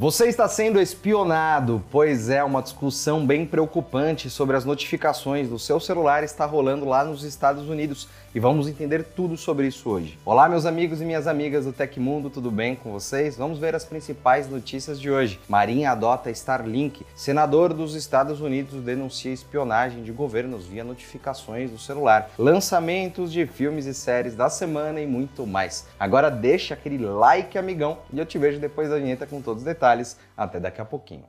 [0.00, 5.80] Você está sendo espionado, pois é uma discussão bem preocupante sobre as notificações do seu
[5.80, 8.06] celular está rolando lá nos Estados Unidos
[8.38, 10.16] e vamos entender tudo sobre isso hoje.
[10.24, 13.36] Olá, meus amigos e minhas amigas do Tecmundo, tudo bem com vocês?
[13.36, 15.40] Vamos ver as principais notícias de hoje.
[15.48, 17.04] Marinha adota Starlink.
[17.16, 22.30] Senador dos Estados Unidos denuncia espionagem de governos via notificações do celular.
[22.38, 25.88] Lançamentos de filmes e séries da semana e muito mais.
[25.98, 29.66] Agora deixa aquele like, amigão, e eu te vejo depois da vinheta com todos os
[29.66, 30.16] detalhes.
[30.36, 31.24] Até daqui a pouquinho.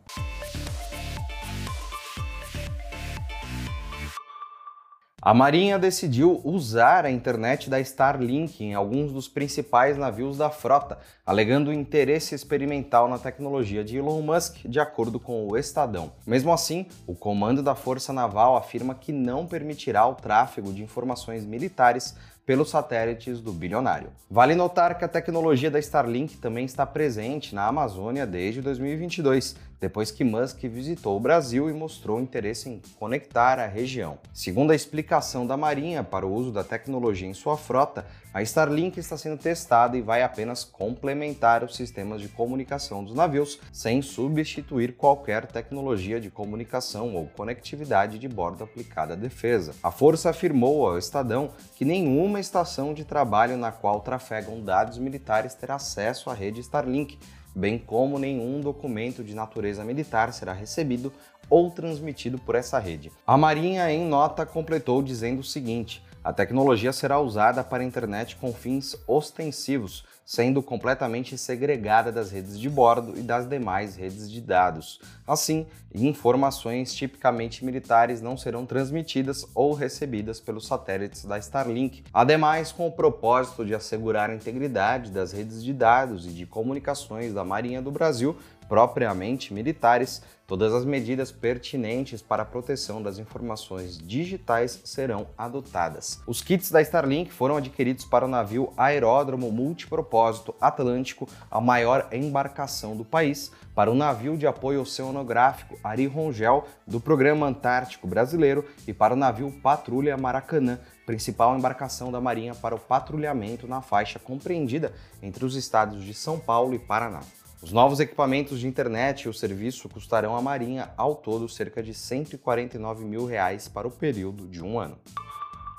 [5.21, 10.97] A Marinha decidiu usar a internet da Starlink em alguns dos principais navios da frota,
[11.25, 16.13] alegando interesse experimental na tecnologia de Elon Musk, de acordo com o Estadão.
[16.25, 21.43] Mesmo assim, o comando da Força Naval afirma que não permitirá o tráfego de informações
[21.43, 24.09] militares pelos satélites do bilionário.
[24.27, 30.11] Vale notar que a tecnologia da Starlink também está presente na Amazônia desde 2022, depois
[30.11, 34.17] que Musk visitou o Brasil e mostrou interesse em conectar a região.
[34.33, 38.99] Segundo a explicação da Marinha para o uso da tecnologia em sua frota, a Starlink
[38.99, 44.95] está sendo testada e vai apenas complementar os sistemas de comunicação dos navios, sem substituir
[44.95, 49.73] qualquer tecnologia de comunicação ou conectividade de bordo aplicada à defesa.
[49.81, 55.55] A força afirmou ao Estadão que nenhuma estação de trabalho na qual trafegam dados militares
[55.55, 57.17] terá acesso à rede Starlink,
[57.55, 61.11] bem como nenhum documento de natureza militar será recebido
[61.49, 63.11] ou transmitido por essa rede.
[63.25, 68.35] A Marinha, em nota, completou dizendo o seguinte: a tecnologia será usada para a internet
[68.35, 74.39] com fins ostensivos, sendo completamente segregada das redes de bordo e das demais redes de
[74.39, 75.01] dados.
[75.25, 82.03] Assim, informações tipicamente militares não serão transmitidas ou recebidas pelos satélites da Starlink.
[82.13, 87.33] Ademais, com o propósito de assegurar a integridade das redes de dados e de comunicações
[87.33, 88.37] da Marinha do Brasil,
[88.69, 96.21] propriamente militares, todas as medidas pertinentes para a proteção das informações digitais serão adotadas.
[96.25, 102.95] Os kits da Starlink foram adquiridos para o navio Aeródromo Multipropósito Atlântico, a maior embarcação
[102.95, 108.93] do país, para o navio de apoio oceanográfico Ari Rongel, do Programa Antártico Brasileiro, e
[108.93, 114.93] para o navio Patrulha Maracanã, principal embarcação da Marinha para o patrulhamento na faixa compreendida
[115.23, 117.21] entre os estados de São Paulo e Paraná.
[117.61, 121.93] Os novos equipamentos de internet e o serviço custarão à Marinha ao todo cerca de
[121.93, 124.97] 149 mil reais para o período de um ano.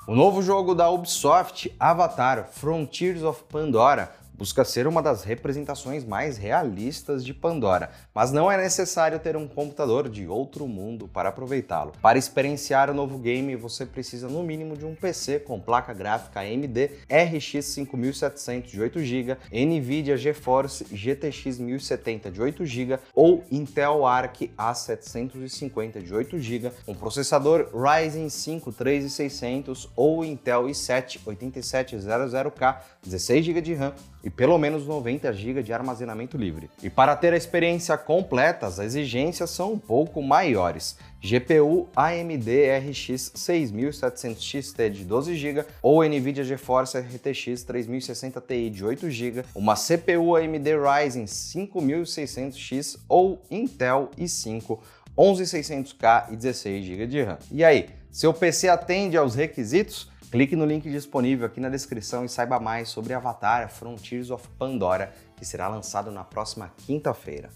[0.07, 6.35] O novo jogo da Ubisoft, Avatar Frontiers of Pandora, busca ser uma das representações mais
[6.35, 11.91] realistas de Pandora, mas não é necessário ter um computador de outro mundo para aproveitá-lo.
[12.01, 16.39] Para experienciar o novo game, você precisa no mínimo de um PC com placa gráfica
[16.39, 24.07] AMD RX 5700 de 8 GB, Nvidia GeForce GTX 1070 de 8 GB ou Intel
[24.07, 33.45] Arc A750 de 8 GB, um processador Ryzen 5 3600 ou Intel i7 8700K, 16
[33.45, 36.69] GB de RAM e pelo menos 90 GB de armazenamento livre.
[36.81, 40.97] E para ter a experiência completa, as exigências são um pouco maiores.
[41.21, 42.49] GPU AMD
[42.89, 49.43] RX 6700 XT de 12 GB ou Nvidia GeForce RTX 3060 Ti de 8 GB,
[49.53, 54.79] uma CPU AMD Ryzen 5600X ou Intel i5
[55.17, 57.37] 11600K e 16 GB de RAM.
[57.51, 60.10] E aí, seu PC atende aos requisitos?
[60.31, 65.13] Clique no link disponível aqui na descrição e saiba mais sobre Avatar Frontiers of Pandora,
[65.35, 67.49] que será lançado na próxima quinta-feira.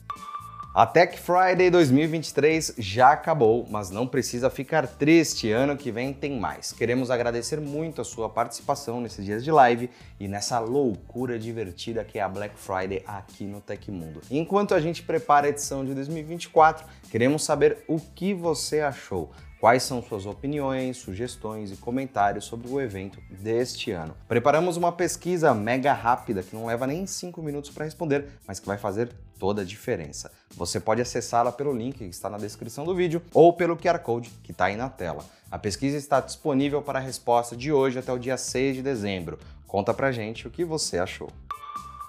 [0.74, 6.38] A Tech Friday 2023 já acabou, mas não precisa ficar triste, ano que vem tem
[6.38, 6.74] mais.
[6.74, 12.20] Queremos agradecer muito a sua participação nesses dias de live e nessa loucura divertida que
[12.20, 14.20] é a Black Friday aqui no Tecmundo.
[14.30, 19.32] Enquanto a gente prepara a edição de 2024, queremos saber o que você achou.
[19.66, 24.16] Quais são suas opiniões, sugestões e comentários sobre o evento deste ano?
[24.28, 28.68] Preparamos uma pesquisa mega rápida que não leva nem 5 minutos para responder, mas que
[28.68, 29.10] vai fazer
[29.40, 30.32] toda a diferença.
[30.56, 34.30] Você pode acessá-la pelo link que está na descrição do vídeo ou pelo QR Code
[34.44, 35.26] que está aí na tela.
[35.50, 39.40] A pesquisa está disponível para a resposta de hoje até o dia 6 de dezembro.
[39.66, 41.32] Conta pra gente o que você achou.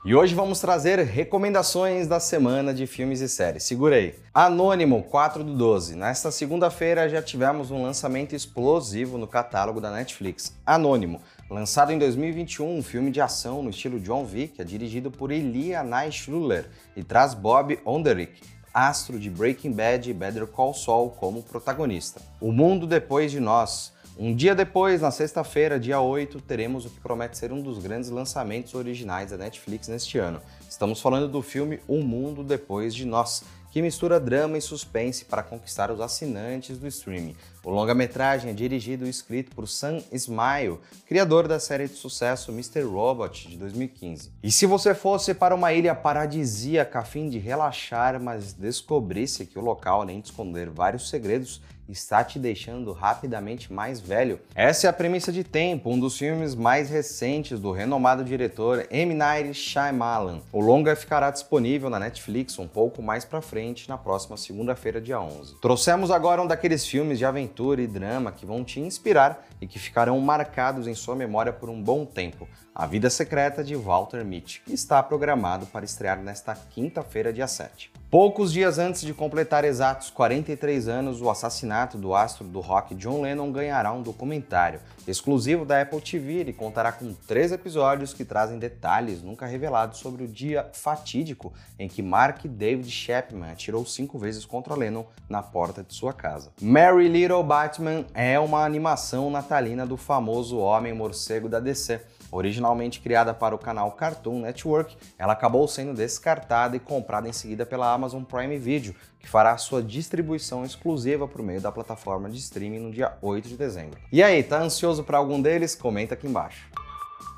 [0.07, 3.65] E hoje vamos trazer recomendações da semana de filmes e séries.
[3.65, 4.15] Segurei.
[4.33, 5.97] Anônimo, 4 do 12.
[5.97, 10.57] Nesta segunda-feira já tivemos um lançamento explosivo no catálogo da Netflix.
[10.65, 11.21] Anônimo,
[11.51, 15.83] lançado em 2021, um filme de ação no estilo John Wick, é dirigido por Elia
[16.13, 18.41] Schuller e traz Bob Onderich,
[18.73, 22.21] astro de Breaking Bad e Better Call Saul como protagonista.
[22.41, 26.99] O Mundo Depois de Nós um dia depois, na sexta-feira, dia 8, teremos o que
[27.01, 30.41] promete ser um dos grandes lançamentos originais da Netflix neste ano.
[30.77, 35.43] Estamos falando do filme O Mundo Depois de Nós, que mistura drama e suspense para
[35.43, 37.35] conquistar os assinantes do streaming.
[37.65, 42.83] O longa-metragem é dirigido e escrito por Sam Smile, criador da série de sucesso Mr.
[42.83, 44.31] Robot de 2015.
[44.43, 49.59] E se você fosse para uma ilha paradisíaca a fim de relaxar, mas descobrisse que
[49.59, 54.41] o local, além de esconder vários segredos, está te deixando rapidamente mais velho.
[54.55, 59.15] Essa é a premissa de Tempo, um dos filmes mais recentes do renomado diretor M.
[59.15, 60.41] Night Shyamalan.
[60.53, 65.21] O longa ficará disponível na Netflix um pouco mais para frente, na próxima segunda-feira, dia
[65.21, 65.61] 11.
[65.61, 69.79] Trouxemos agora um daqueles filmes de aventura e drama que vão te inspirar e que
[69.79, 72.49] ficarão marcados em sua memória por um bom tempo.
[72.75, 77.96] A Vida Secreta de Walter Mitty, que está programado para estrear nesta quinta-feira, dia 7.
[78.09, 83.23] Poucos dias antes de completar exatos 43 anos, o assassinato do astro do rock John
[83.23, 84.79] Lennon ganhará um documentário.
[85.09, 90.23] Exclusivo da Apple TV, ele contará com três episódios que trazem detalhes nunca revelados sobre
[90.23, 95.83] o dia fatídico em que Mark David Chapman atirou cinco vezes contra Lennon na porta
[95.83, 96.53] de sua casa.
[96.63, 102.01] Mary Little Batman é uma animação natalina do famoso Homem Morcego da DC.
[102.31, 107.65] Originalmente criada para o canal Cartoon Network, ela acabou sendo descartada e comprada em seguida
[107.65, 112.79] pela Amazon Prime Video, que fará sua distribuição exclusiva por meio da plataforma de streaming
[112.79, 113.99] no dia 8 de dezembro.
[114.13, 115.75] E aí, tá ansioso para algum deles?
[115.75, 116.71] Comenta aqui embaixo.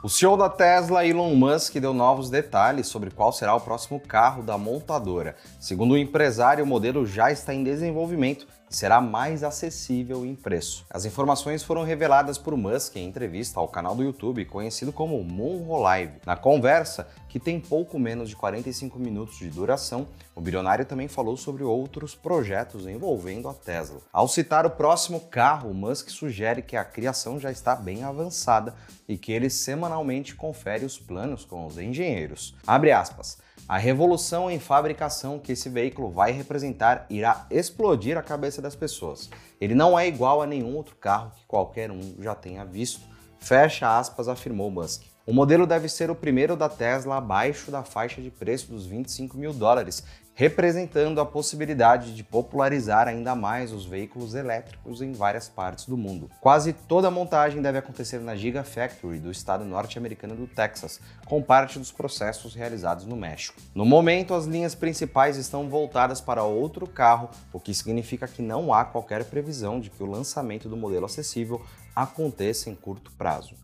[0.00, 4.44] O CEO da Tesla, Elon Musk, deu novos detalhes sobre qual será o próximo carro
[4.44, 5.34] da montadora.
[5.60, 10.84] Segundo o empresário, o modelo já está em desenvolvimento será mais acessível em preço.
[10.90, 15.80] As informações foram reveladas por Musk em entrevista ao canal do YouTube conhecido como Monro
[15.80, 16.20] Live.
[16.26, 21.36] Na conversa, que tem pouco menos de 45 minutos de duração, o bilionário também falou
[21.36, 24.00] sobre outros projetos envolvendo a Tesla.
[24.12, 28.74] Ao citar o próximo carro, Musk sugere que a criação já está bem avançada
[29.08, 32.54] e que ele semanalmente confere os planos com os engenheiros.
[32.66, 33.38] Abre aspas.
[33.66, 39.30] A revolução em fabricação que esse veículo vai representar irá explodir a cabeça das pessoas.
[39.60, 43.00] Ele não é igual a nenhum outro carro que qualquer um já tenha visto.
[43.38, 45.02] Fecha aspas, afirmou Musk.
[45.26, 49.36] O modelo deve ser o primeiro da Tesla abaixo da faixa de preço dos 25
[49.36, 50.02] mil dólares
[50.38, 56.30] representando a possibilidade de popularizar ainda mais os veículos elétricos em várias partes do mundo.
[56.40, 61.76] Quase toda a montagem deve acontecer na Gigafactory do estado norte-americano do Texas, com parte
[61.76, 63.60] dos processos realizados no México.
[63.74, 68.72] No momento, as linhas principais estão voltadas para outro carro, o que significa que não
[68.72, 71.60] há qualquer previsão de que o lançamento do modelo acessível
[71.96, 73.56] aconteça em curto prazo.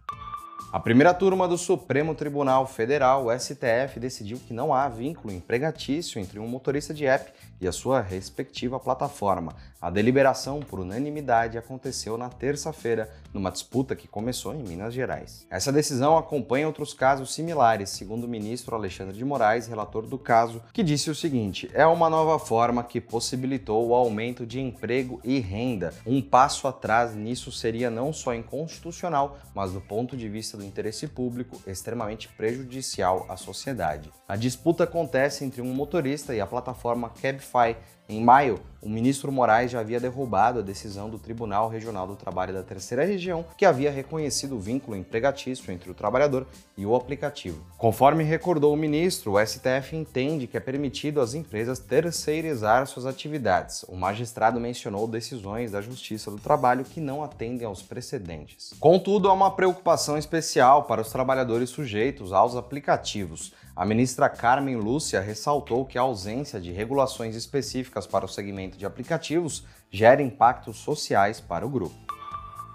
[0.75, 6.41] A primeira turma do Supremo Tribunal Federal, STF, decidiu que não há vínculo empregatício entre
[6.41, 9.55] um motorista de app e a sua respectiva plataforma.
[9.81, 15.47] A deliberação por unanimidade aconteceu na terça-feira, numa disputa que começou em Minas Gerais.
[15.51, 20.63] Essa decisão acompanha outros casos similares, segundo o ministro Alexandre de Moraes, relator do caso,
[20.73, 25.39] que disse o seguinte: é uma nova forma que possibilitou o aumento de emprego e
[25.39, 25.93] renda.
[26.07, 31.07] Um passo atrás nisso seria não só inconstitucional, mas do ponto de vista do interesse
[31.07, 34.11] público extremamente prejudicial à sociedade.
[34.27, 37.11] A disputa acontece entre um motorista e a plataforma
[37.45, 37.77] Cabify.
[38.07, 42.53] Em maio, o ministro Moraes já havia derrubado a decisão do Tribunal Regional do Trabalho
[42.53, 46.47] da Terceira Região, que havia reconhecido o vínculo empregatício entre o trabalhador
[46.77, 47.65] e o aplicativo.
[47.79, 53.85] Conforme recordou o ministro, o STF entende que é permitido às empresas terceirizar suas atividades.
[53.89, 58.75] O magistrado mencionou decisões da Justiça do Trabalho que não atendem aos precedentes.
[58.79, 63.55] Contudo, há uma preocupação especial para os trabalhadores sujeitos aos aplicativos.
[63.77, 68.87] A ministra Carmen Lúcia ressaltou que a ausência de regulações específicas para o segmento de
[68.87, 71.97] aplicativos gera impactos sociais para o grupo.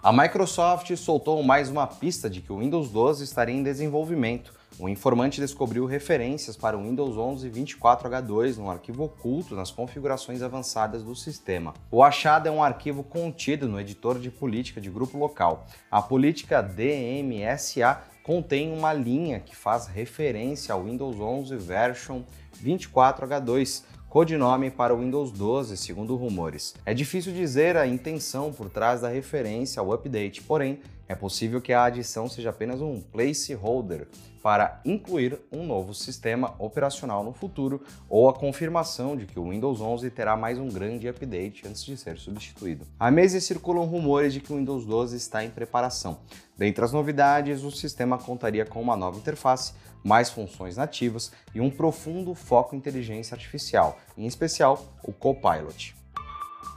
[0.03, 4.53] A Microsoft soltou mais uma pista de que o Windows 12 estaria em desenvolvimento.
[4.77, 11.01] O informante descobriu referências para o Windows 11 24H2 num arquivo oculto nas configurações avançadas
[11.01, 11.73] do sistema.
[11.89, 15.65] O achado é um arquivo contido no editor de política de grupo local.
[15.89, 22.21] A política DMSA contém uma linha que faz referência ao Windows 11 version
[22.63, 26.75] 24H2, codinome para o Windows 12, segundo rumores.
[26.85, 30.79] É difícil dizer a intenção por trás da referência ao update, porém,
[31.09, 34.07] é possível que a adição seja apenas um placeholder
[34.43, 39.81] para incluir um novo sistema operacional no futuro ou a confirmação de que o Windows
[39.81, 42.85] 11 terá mais um grande update antes de ser substituído.
[42.99, 46.19] Há meses circulam rumores de que o Windows 12 está em preparação.
[46.55, 49.73] Dentre as novidades, o sistema contaria com uma nova interface,
[50.03, 55.98] mais funções nativas e um profundo foco em inteligência artificial, em especial o Copilot.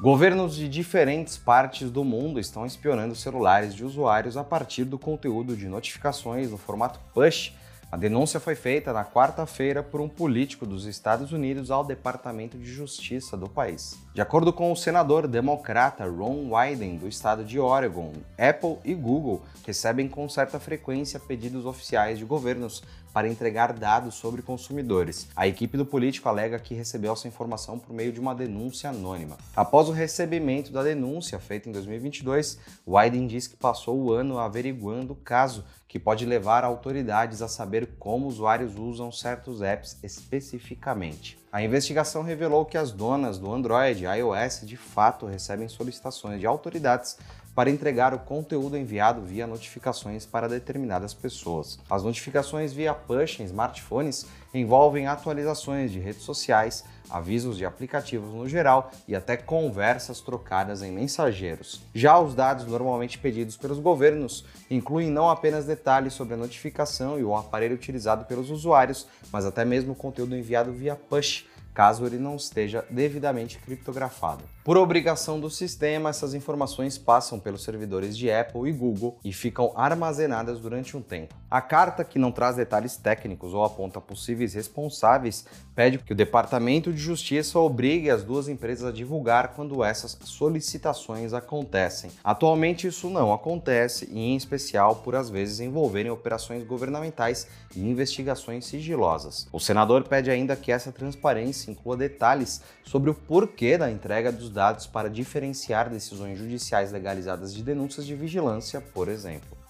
[0.02, 5.56] Governos de diferentes partes do mundo estão espionando celulares de usuários a partir do conteúdo
[5.56, 7.52] de notificações no formato push
[7.88, 12.64] A denúncia foi feita na quarta-feira por um político dos Estados Unidos ao Departamento de
[12.64, 13.96] Justiça do país.
[14.12, 19.44] De acordo com o senador democrata Ron Wyden, do estado de Oregon, Apple e Google
[19.64, 22.82] recebem com certa frequência pedidos oficiais de governos
[23.12, 25.28] para entregar dados sobre consumidores.
[25.36, 29.36] A equipe do político alega que recebeu essa informação por meio de uma denúncia anônima.
[29.54, 35.12] Após o recebimento da denúncia feita em 2022, Wyden diz que passou o ano averiguando
[35.12, 41.38] o caso, que pode levar autoridades a saber como usuários usam certos apps especificamente.
[41.52, 46.46] A investigação revelou que as donas do Android e iOS de fato recebem solicitações de
[46.46, 47.18] autoridades
[47.54, 51.78] para entregar o conteúdo enviado via notificações para determinadas pessoas.
[51.88, 58.48] As notificações via push em smartphones envolvem atualizações de redes sociais, avisos de aplicativos no
[58.48, 61.82] geral e até conversas trocadas em mensageiros.
[61.94, 67.24] Já os dados normalmente pedidos pelos governos incluem não apenas detalhes sobre a notificação e
[67.24, 72.36] o aparelho utilizado pelos usuários, mas até mesmo conteúdo enviado via push caso ele não
[72.36, 74.44] esteja devidamente criptografado.
[74.64, 79.72] Por obrigação do sistema, essas informações passam pelos servidores de Apple e Google e ficam
[79.74, 81.34] armazenadas durante um tempo.
[81.50, 86.92] A carta, que não traz detalhes técnicos ou aponta possíveis responsáveis, pede que o Departamento
[86.92, 92.12] de Justiça obrigue as duas empresas a divulgar quando essas solicitações acontecem.
[92.22, 98.64] Atualmente isso não acontece, e em especial por às vezes envolverem operações governamentais e investigações
[98.64, 99.48] sigilosas.
[99.52, 104.50] O senador pede ainda que essa transparência inclua detalhes sobre o porquê da entrega dos
[104.50, 109.62] dados para diferenciar decisões judiciais legalizadas de denúncias de vigilância, por exemplo.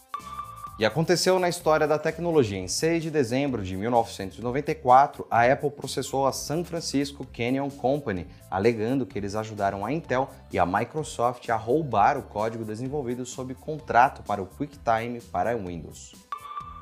[0.78, 2.58] E aconteceu na história da tecnologia.
[2.58, 9.06] Em 6 de dezembro de 1994, a Apple processou a San Francisco Canyon Company, alegando
[9.06, 14.22] que eles ajudaram a Intel e a Microsoft a roubar o código desenvolvido sob contrato
[14.22, 16.14] para o QuickTime para Windows.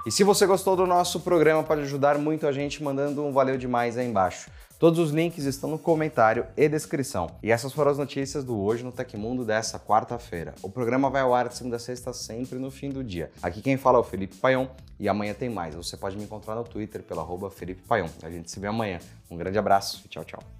[0.06, 3.58] E se você gostou do nosso programa, pode ajudar muito a gente mandando um valeu
[3.58, 4.50] demais aí embaixo.
[4.80, 7.30] Todos os links estão no comentário e descrição.
[7.42, 10.54] E essas foram as notícias do Hoje no Tecmundo dessa quarta-feira.
[10.62, 13.30] O programa vai ao ar de segunda a sexta, sempre no fim do dia.
[13.42, 14.68] Aqui quem fala é o Felipe Paion
[14.98, 15.74] e amanhã tem mais.
[15.74, 18.08] Você pode me encontrar no Twitter pelo arroba Felipe Paion.
[18.22, 19.00] A gente se vê amanhã.
[19.30, 20.59] Um grande abraço e tchau, tchau.